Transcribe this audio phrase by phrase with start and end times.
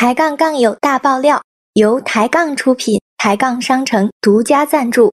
[0.00, 1.42] 抬杠杠友大爆料，
[1.74, 5.10] 由抬杠出品，抬杠商城独家赞助。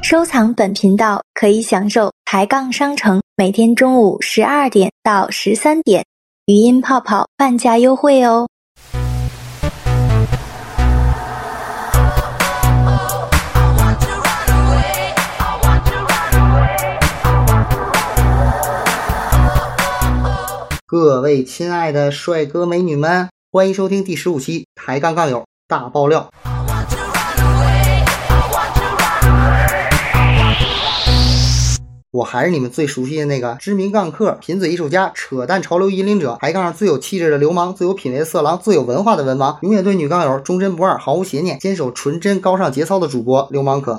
[0.00, 6.04] 收藏本频道可以享受抬杠商城每天中午十二点到十三点
[6.46, 8.46] 语音泡泡半价优惠哦。
[20.92, 26.28] 各位亲爱的帅哥美女们，欢迎收听第十五期抬杠杠友大爆料。
[32.10, 43.98] 我还是你们最熟悉的那个知名杠客、贫嘴艺术家、扯淡潮流引领者、抬杠上最有气质的流氓、最有品味的色狼、最有文化的文盲，永远对女杠友忠贞不二、毫无邪念、坚守纯真高尚节操的主播流氓可。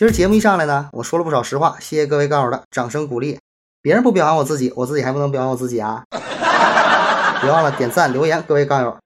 [0.00, 3.38] 今儿节目一上来呢，我说了不少实话，谢谢各位杠友的掌声鼓励。
[3.82, 6.04] 别人不表扬我自己，我自己还不能表扬我自己啊！
[7.42, 8.96] 别忘了点赞留言，各位杠友。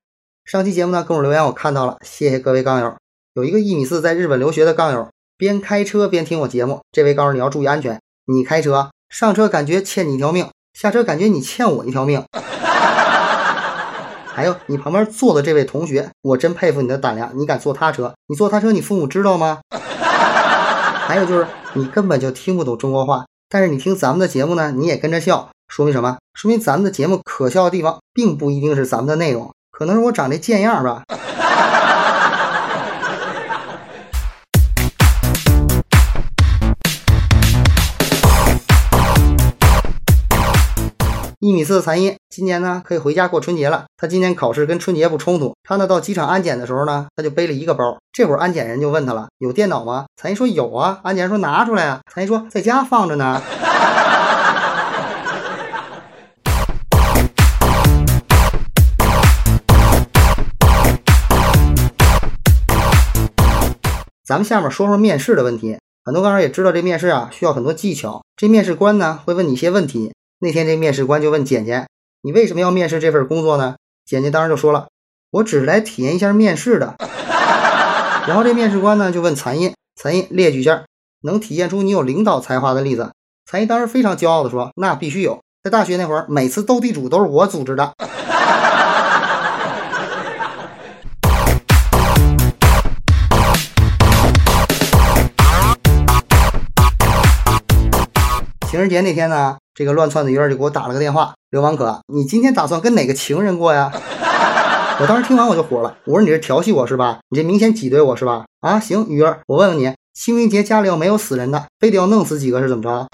[0.45, 2.95] 上期节目呢，跟我留言我看到了，谢谢各位杠友。
[3.33, 6.81] 有一个一米四在日本留学的杠友，边开车边听我节目。
[6.93, 12.25] 这位杠友你要注意安全，你开车上车感觉欠你一条命，下车感觉你欠我一条命。
[14.33, 18.15] 还有你旁边坐的这位同学，我真佩服你的胆量，你敢坐他车？
[18.29, 19.59] 你坐他车，你父母知道吗？
[21.07, 26.17] 还有就是你根本就听不懂中国话，但是你听咱们的节目呢，你也跟着笑，说明什么？
[26.33, 31.05] 说明咱们的节目可笑的地方，并不一定是咱们的内容，可能是我长得贱样吧。
[41.45, 43.85] 一米四的残音，今年呢可以回家过春节了。
[43.99, 45.55] 他今年考试跟春节不冲突。
[45.63, 47.99] 他呢到机场安检的时候呢，他就背了一个包。
[48.15, 53.43] 这会儿安检人就问他了：“有电脑吗？”残音说：“有啊。”安检人说：“拿出来啊。”残音说：“在家放着呢。”
[64.25, 65.77] 咱们下面说说面试的问题。
[66.07, 68.23] 很多杠友也知道，这面试啊需要很多技巧。
[68.35, 70.15] 这面试官呢会问你一些问题。
[70.45, 71.89] 那天这面试官就问简简
[72.21, 74.89] ：“你为什么要面试这份工作呢？”简简当时就说了
[75.33, 76.97] ：“我只是来体验一下面试的。
[78.29, 80.85] ”然后这面试官呢就问残音：“残音列举一下
[81.23, 83.13] 能体现出你有领导才华的例子。”
[83.51, 87.95] 残音当时非常骄傲的说：“那必须有，在大学那会儿，每次斗地主都是我组织的。”
[98.75, 103.93] 情人节那天呢，这个乱窜的鱼儿就给我打了个电话：“流氓可，你今天打算跟哪个情人过呀？”
[104.99, 107.21] 我当时听完我就火了，我说：“你是调戏我是吧？
[107.31, 113.07] 你这明显挤兑我是吧？”啊，行，鱼儿，我问问你，清明节家里要没有死人的，非得要弄死几个是怎么着？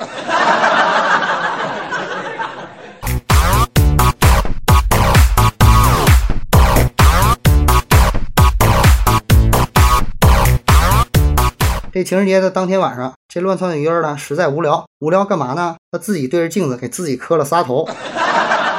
[12.00, 15.76] 这情人节的当天晚上，这乱窜的鱼儿呢，实在无聊，无聊干嘛呢？
[15.92, 17.86] 他自己对着镜子给自己磕了仨头，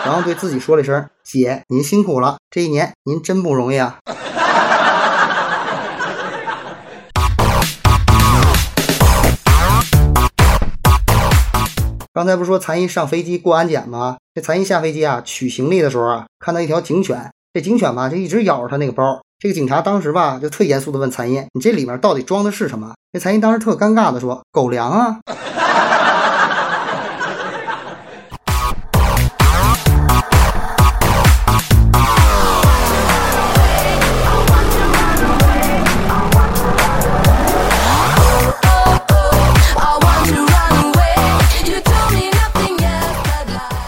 [0.04, 4.00] 然后对自己说了一声：“姐，您辛苦了，这一年您真不容易啊。”
[12.12, 14.18] 刚才不是说残音上飞机过安检吗？
[14.34, 19.22] 这残音下飞机啊，取行李的时候啊，看到一条警犬，这警犬吧就一直咬着他那个包。
[19.41, 25.18] 这个警察当时吧，就特严肃的问残音：“你这里面到底装的是什么？”这残音当时特尴尬的说：“狗粮啊。”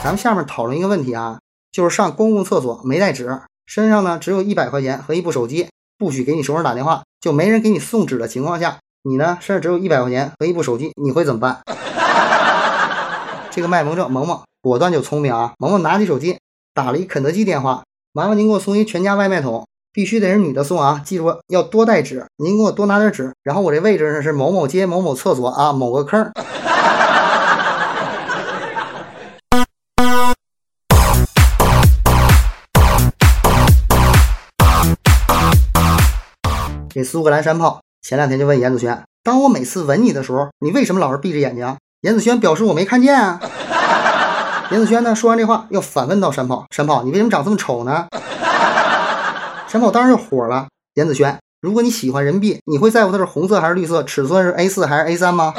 [0.03, 1.37] 咱们下面讨论一个问题啊，
[1.71, 3.39] 就是上公共厕所没带纸。
[3.65, 5.67] 身上呢只有一百块钱和一部手机，
[5.97, 11.61] 不许给你熟人打电话，就没人给你送纸的情况下，你呢身上只有一百块钱和一部手机，你会怎么办？
[13.51, 15.53] 这个卖萌症萌萌果断就聪明啊！
[15.59, 16.37] 萌萌拿起手机
[16.73, 21.01] 打了一肯德基电话，麻烦您给我送一全家外卖桶，必须得是女的送啊！
[21.05, 23.31] 记住要多带纸，您给我多拿点纸。
[23.43, 26.31] 然后我这位置呢是某某街某某厕所啊，某个坑。
[36.93, 41.75] 这苏格兰山炮前两天就问严子轩：“当我每次吻你的时候，你为什么老是闭着眼睛？
[42.01, 43.39] 严子轩表示我没看见啊。
[44.69, 48.05] 严子轩呢，说完这话又反问到山炮：“山炮，你为什么长这么丑呢？”
[49.67, 50.67] 山炮当然就火了。
[50.93, 55.51] 严子轩，如果你喜欢人民币，你会在乎它是红色还是绿色，尺寸是 A 四还是 A 三吗？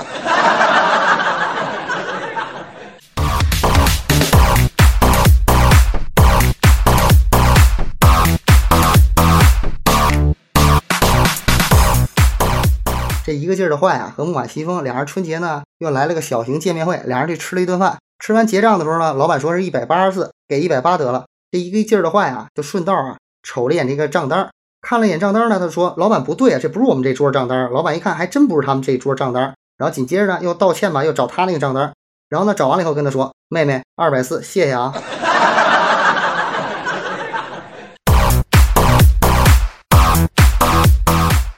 [13.34, 17.98] 一个劲儿的坏啊，和木马西风俩人春节呢又来了个小型见面会，俩人去吃了一顿饭。
[18.24, 21.24] 吃完结账的时候呢，老板说是一百八十四，给一百八得了。
[21.50, 24.50] 这一个劲儿的坏啊，就顺道啊瞅了眼这个账单，
[24.80, 29.54] 看了一眼账单呢，他说：“老板不对啊，这不是我们这桌账单。”老板一看，还真不是他们这桌账单。
[29.76, 31.92] 然后紧接着呢又道歉吧，又找他那个账单。
[32.28, 34.94] 然后呢找完了以后跟他说：“妹妹，二百四，谢谢啊。”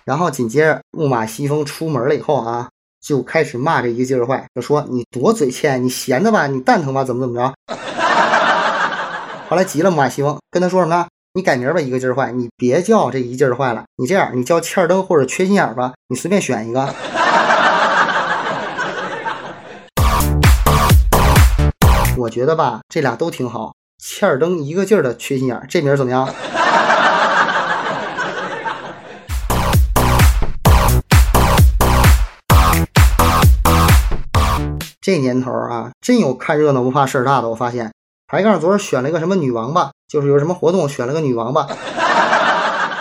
[0.07, 2.69] 然后紧接着木马西风出门了以后啊，
[3.05, 7.53] 就开始骂这一个劲儿坏，就说你多嘴欠，你闲的吧，你蛋疼吧，怎么怎么着。
[9.49, 11.07] 后来急了木马西风，跟他说什么呢？
[11.35, 16.95] 你改名吧，一个劲儿坏，你别叫这一劲儿坏了，你这样，你叫欠儿灯或者缺心眼儿吧，你随便选一个。
[22.17, 26.33] 我觉得吧，这俩都挺好，欠儿灯一个劲儿的缺心眼儿，这名怎么样？
[35.07, 37.49] 这年头啊，真有看热闹不怕事儿大的。
[37.49, 37.93] 我发现
[38.27, 41.69] 抬杠昨儿选了一个什么女王吧，就是有什么活动选了个女王吧。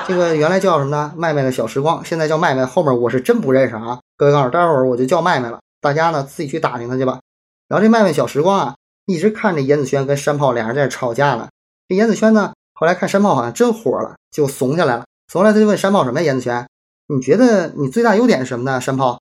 [0.07, 1.11] 这个原来叫什么呢？
[1.17, 2.63] 麦麦的小时光，现在叫麦麦。
[2.63, 4.01] 后面我是真不认识啊。
[4.17, 7.21] 各位告诉待会儿我就叫麦麦了，大家呢自己去打听他去吧。
[7.67, 8.75] 然后这麦麦小时光啊，
[9.07, 11.47] 一直看着严子轩跟山炮俩人在吵架呢。
[11.89, 15.05] 这严子轩呢，后来看山炮好像真火了，就怂下来了。
[15.33, 16.25] 怂来他就问山炮什么呀？
[16.27, 16.67] 严子轩，
[17.07, 18.79] 你觉得你最大优点是什么呢？
[18.79, 19.17] 山炮。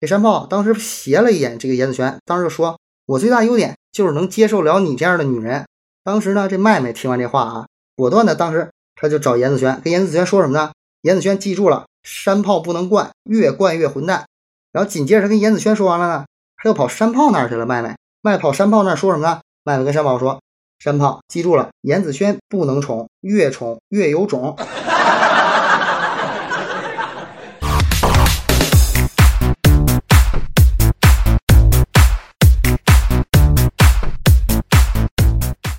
[0.00, 5.66] 这山炮当时斜了一眼这个严子轩，当时就说：“我最大优点就是能接受了你这样的女人。”
[6.04, 7.66] 当时呢，这麦麦听完这话啊，
[7.96, 10.70] 果断的当时他就找严子轩，跟严子轩说什么呢？
[11.02, 14.26] 严子轩记住了，山炮不能惯，越惯越混蛋。
[14.70, 17.66] 然后紧接着他跟严子轩说完了呢，他又跑山炮那儿去了。
[17.66, 19.40] 麦麦麦跑山炮那儿说什么呢？
[19.64, 20.40] 麦麦跟山炮说
[20.78, 24.56] ：“山炮记住了，严子轩不能宠，越宠越有种。”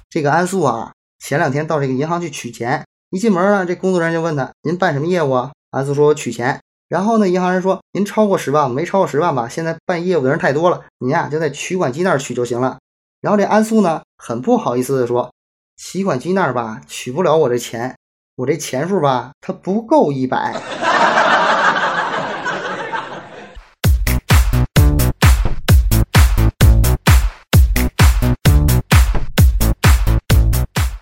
[0.09, 6.59] 这个安素啊，前两天到这个银行去取钱，一进门呢，这工作人员就问他：“您办什么业务啊？”安素说：“我取钱。”
[6.89, 8.71] 然后呢，银行人说：“您超过十万？
[8.71, 9.47] 没超过十万吧？
[9.47, 12.79] 现在办业务的人太多了，您呀就在取款机那儿取就行了。”
[13.21, 15.31] 然后这安素呢，很不好意思的说
[15.77, 17.95] ：“取款机那儿吧，取不了我这钱，
[18.35, 20.55] 我这钱数吧，它不够一百。”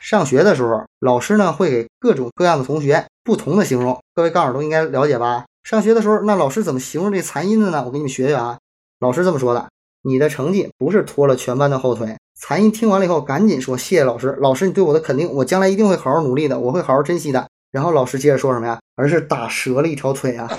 [0.09, 5.44] 上学的时候，老师呢会给各种各样的同学不同的形容，各位杠友都应该了解吧？
[5.65, 7.83] 上学的时候，那老师怎么形容这残音的呢？
[7.86, 8.57] 我给你们学学啊。
[9.01, 9.68] 老师这么说的：
[10.04, 12.15] 你的成绩不是拖了全班的后腿。
[12.39, 17.45] 残音听完了以后，赶紧说谢谢老师，老师你对我的肯定，我将来一定会好好努力的，我会好好珍惜的。
[17.74, 18.80] 然后老师接着说什么呀？
[18.95, 20.50] 而是打折了一条腿啊。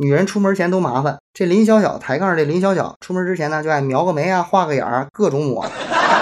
[0.00, 5.66] 女人出门前都麻烦，这林小小抬杠，这林小小出门之前呢，就爱描个眉啊，画个眼儿，各种抹。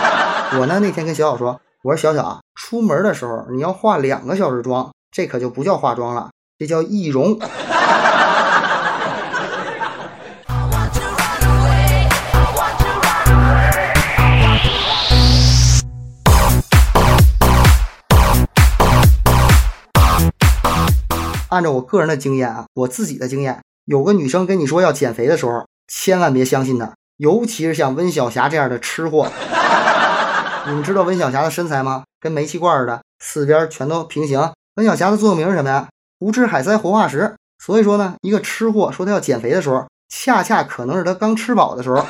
[0.59, 7.39] 我呢那天跟小小说，我说小小啊，出门的时候你要化两个小时妆，这可就不叫化妆了，这叫易容。
[21.57, 29.27] 按照我个人的经验啊，我自己的经验，有个女生跟你说要减肥的时候，千万别相信她，尤其是像温晓霞这样的吃货。
[30.69, 32.05] 你们知道温晓霞的身材吗？
[32.21, 34.53] 跟煤气罐似的，四边全都平行。
[34.75, 35.89] 温晓霞的座右铭是什么呀？
[36.19, 37.35] 不吃海塞活化石。
[37.65, 42.05] 所以说呢，一个吃货说他要减肥的时候，恰恰可能是他刚吃饱的时候。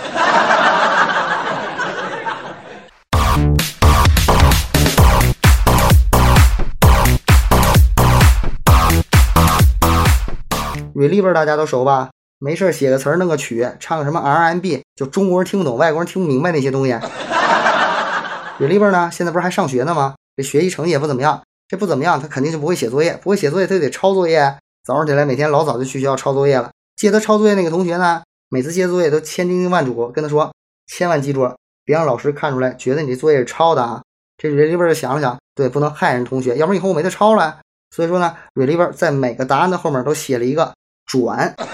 [10.96, 12.08] Reliever 大家都熟吧？
[12.38, 16.92] 没事写个词儿，弄个曲，唱个什么 RMB，就中国人听不懂，外国人听不明白那些东西。
[18.58, 20.14] Reliever 呢，现在不是还上学呢吗？
[20.38, 24.56] 这学习成绩也不怎么样，这不怎么样，他肯定就不会写作业，不会写作业，他就得抄作业。
[24.86, 26.70] 早上起来每天老早就去学校抄作业了。
[26.96, 30.50] 借他抄作业那个同学呢，每次接作业都千叮咛万嘱跟他说，
[30.86, 34.00] 千万记住了，别让老师看出来，觉得你这作业是抄的啊。
[34.38, 37.58] 这 Reliever 想了想，对，不能害人同学，要不然以后我没得抄了。
[37.94, 40.74] 所以说呢，Reliever 在每个答案的后面都写了一个
[41.06, 41.54] 转。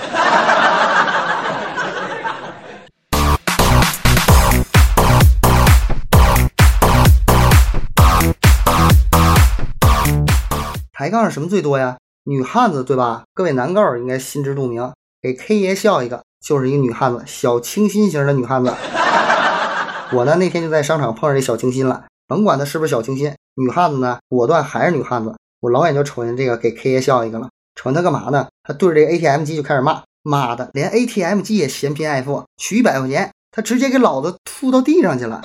[10.92, 11.96] 抬杠什么最多呀？
[12.24, 13.24] 女汉子对吧？
[13.34, 14.92] 各位男高应该心知肚明。
[15.20, 18.72] 给 K 爷笑一个，就是一个女汉子，小清新型的女汉子。
[20.14, 25.34] 我呢那天就在商场碰上这小清新了，甭管她是不是小清新，女汉子呢果断还是女汉子。
[25.60, 28.46] 我老远就瞅见这个给 K 爷笑一个了，瞅他干嘛呢？
[28.62, 35.40] 他对着这个 ATM 机就开始骂，妈的，连 ATM 机也嫌贫爱富，取一百块钱，他直接给老子吐到地上去了。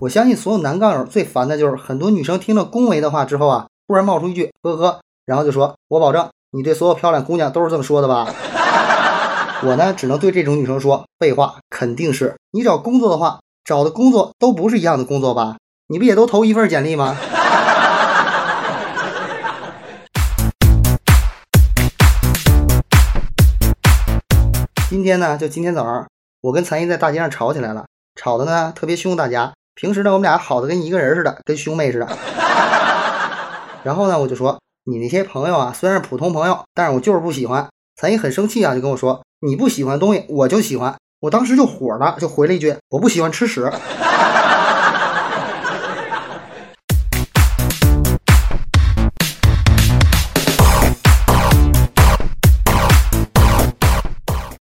[0.00, 8.28] 我相信所有男杠友最烦的就是很多女生听了恭维的话之后啊，突然冒出一句呵呵，然后就说：“我保证，你对所有漂亮姑娘都是这么说的吧？”
[9.64, 15.56] 我呢，只能对这种女生说：“废话，肯定是你找工作的话，找的工作都不是一样的工作吧？
[15.86, 17.16] 你不也都投一份简历吗？”
[24.90, 26.08] 今天呢，就今天早上，
[26.40, 27.84] 我跟残一在大街上吵起来了，
[28.16, 29.52] 吵的呢特别凶，大家。
[29.76, 32.06] 平时呢，我们俩好的跟一个人似的，跟兄妹似的。
[33.84, 37.68] 然后呢，我就说你那些朋友啊，虽然是普通朋友，但是我就是不喜欢。
[37.94, 40.94] 残一很生气啊，就跟我说你不喜欢东西，我就喜欢。
[41.18, 43.68] 我当时就火了，就回了一句我不喜欢吃屎。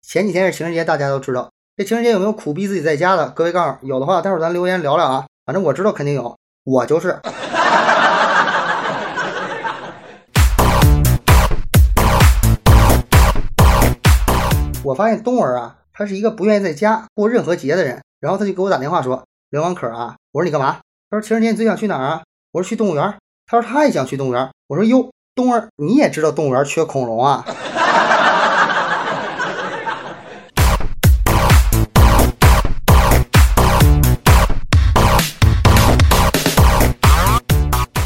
[0.01, 1.51] 前几天是情人节，大家都知道。
[1.77, 3.29] 这情人节有没有苦逼自己在家的？
[3.31, 5.27] 各位告诉有的话，待会儿咱留言聊聊啊。
[5.45, 7.21] 反正我知道肯定有，我就是。
[14.91, 18.03] 我发现东儿啊，他是一个不愿意在家过任何节的人。
[18.19, 23.15] 然后他就给我打电话说：“刘王可啊，我说你干嘛？”他说：“情人节你最想去哪儿啊？”我说：“去动物园。”
[23.47, 27.45] 他说：“他也想去动物园。”我说：“哟，东儿你也知道动物园缺恐龙啊？”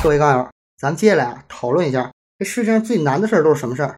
[0.03, 0.47] 各位杠友，
[0.79, 3.97] 咱们接下来啊讨论一下，这世界上最难的事儿都是什么事儿？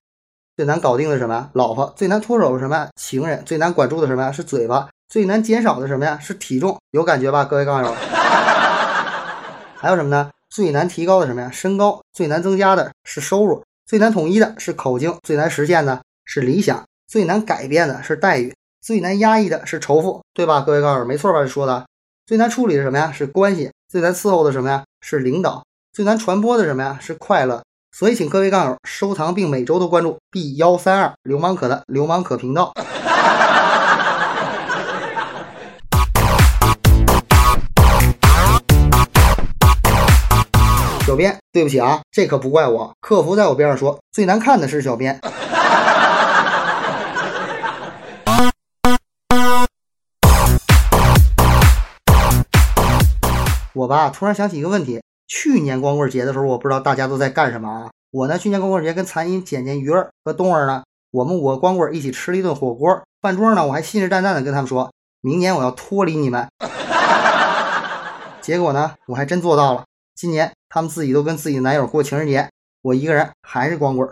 [0.57, 1.51] 最难搞定的是什么呀？
[1.53, 1.93] 老婆。
[1.95, 2.89] 最难脱手是什么？
[2.97, 3.45] 情人。
[3.45, 4.33] 最难管住的什么呀？
[4.33, 4.89] 是嘴巴。
[5.07, 6.19] 最难减少的什么呀？
[6.19, 6.79] 是体重。
[6.93, 7.95] 有感觉吧，各位杠友？
[9.77, 10.31] 还有什么呢？
[10.49, 11.51] 最难提高的什么呀？
[11.53, 12.01] 身高。
[12.15, 13.63] 最难增加的是收入。
[13.85, 15.15] 最难统一的是口径。
[15.23, 16.83] 最难实现的是理想。
[17.07, 18.55] 最难改变的是待遇。
[18.81, 20.63] 最难压抑的是仇富，对吧？
[20.63, 21.41] 各位杠友，没错吧？
[21.41, 21.85] 这说的。
[22.25, 23.13] 最难处理的什么呀？
[23.13, 23.71] 是关系。
[23.91, 24.85] 最难伺候的什么呀？
[25.03, 25.63] 是领导。
[25.93, 26.99] 最难传播的什么呀？
[26.99, 27.63] 是快乐。
[27.99, 32.75] 所以，请各位杠友收藏并每周都关注 B 幺三二流氓可的流氓可频道。
[41.07, 42.93] 小编，对不起啊，这可不怪我。
[43.01, 45.19] 客服在我边上说，最难看的是小编。
[53.73, 55.01] 我吧，突然想起一个问题。
[55.29, 57.91] 去年光棍节的时候，我不知道大家都在干什么啊？
[58.13, 63.03] 我呢，去年光棍节跟残音、简简、鱼儿和冬儿呢，我们五个光棍一起吃了一顿火锅。
[63.21, 66.47] 饭桌呢，我还信誓旦旦的跟他们说，明年我要脱离你们。
[68.41, 69.85] 结果呢，我还真做到了。
[70.15, 72.49] 今年他们自己都跟自己男友过情人节，
[72.83, 74.09] 我一个人还是光棍。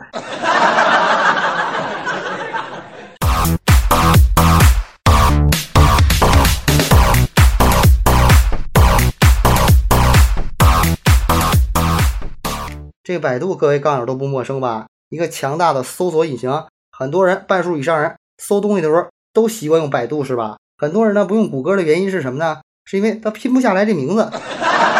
[13.04, 14.86] 这百度各位杠友都不陌生吧？
[15.10, 16.50] 一个强大的搜索引擎，
[16.90, 20.56] 很多人半数以上人搜东西的时候都习惯用百度，是吧？
[20.78, 22.62] 很多人呢不用谷歌的原因是什么呢？
[22.86, 24.30] 是因为他拼不下来这名字。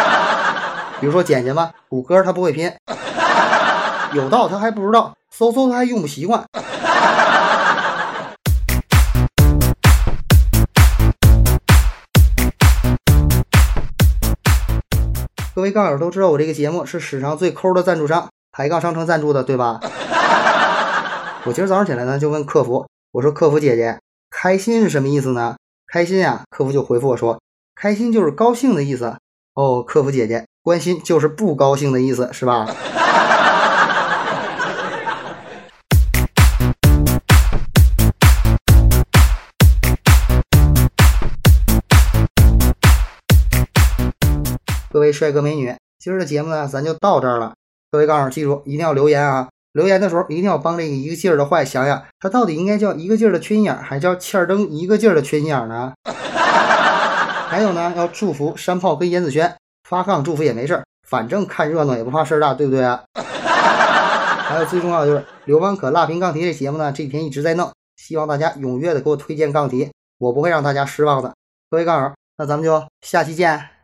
[1.01, 2.71] 比如说简简吧，谷歌他不会拼，
[4.13, 6.43] 有道他还不知道，搜搜他还用不习惯。
[15.55, 19.79] 各位杠友都知道，我这个节目是史上最抠的赞助商抬杠商城赞助的，对吧？
[21.47, 23.97] 我今儿早上起来呢，就问客服，我说：“客服姐姐，
[24.29, 25.55] 开心是什么意思呢？”
[25.87, 27.39] 开心呀，客服就回复我说
[27.73, 29.15] ：“开心就是高兴的意思。”
[29.55, 32.67] 哦，客服姐姐，关心就是不高兴的意思，是吧？
[45.05, 47.53] 各位帅哥美女，今儿的节目呢，咱就到这儿了。
[47.91, 49.49] 各位杠友记住，一定要留言啊！
[49.73, 55.93] 留言的时候一定要帮这个一个劲儿的坏想想，他到底应该叫一个劲儿的缺心眼，还叫欠儿登一个劲儿的缺心眼呢？
[56.09, 59.55] 还有呢，要祝福山炮跟严子轩
[59.87, 63.03] 发杠祝福也没事儿，反正看热闹也不怕事儿大，对不对啊？
[63.13, 71.31] 还有最重要的就是刘邦可辣评杠题这节目呢，这几天一直在弄，希望大家踊跃的给我推荐杠题，我不会让大家失望的。
[71.69, 73.74] 各位杠友，那咱们就下期见。